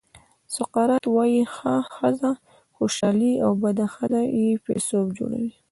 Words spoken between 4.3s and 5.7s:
یې فیلسوف جوړوي.